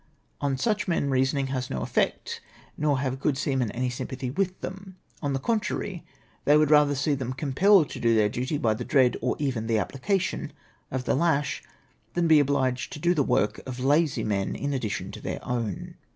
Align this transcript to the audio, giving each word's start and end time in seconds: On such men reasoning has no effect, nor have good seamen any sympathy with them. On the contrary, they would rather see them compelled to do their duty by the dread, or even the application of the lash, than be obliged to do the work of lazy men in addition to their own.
On 0.39 0.57
such 0.57 0.87
men 0.87 1.11
reasoning 1.11 1.45
has 1.53 1.69
no 1.69 1.81
effect, 1.81 2.41
nor 2.75 2.97
have 3.01 3.19
good 3.19 3.37
seamen 3.37 3.69
any 3.71 3.91
sympathy 3.91 4.31
with 4.31 4.59
them. 4.61 4.95
On 5.21 5.33
the 5.33 5.39
contrary, 5.39 6.03
they 6.45 6.57
would 6.57 6.71
rather 6.71 6.95
see 6.95 7.13
them 7.13 7.33
compelled 7.33 7.91
to 7.91 7.99
do 7.99 8.15
their 8.15 8.27
duty 8.27 8.57
by 8.57 8.73
the 8.73 8.83
dread, 8.83 9.15
or 9.21 9.35
even 9.37 9.67
the 9.67 9.77
application 9.77 10.53
of 10.89 11.03
the 11.03 11.13
lash, 11.13 11.61
than 12.15 12.27
be 12.27 12.39
obliged 12.39 12.91
to 12.93 12.99
do 12.99 13.13
the 13.13 13.21
work 13.21 13.61
of 13.67 13.79
lazy 13.79 14.23
men 14.23 14.55
in 14.55 14.73
addition 14.73 15.11
to 15.11 15.21
their 15.21 15.37
own. 15.45 15.93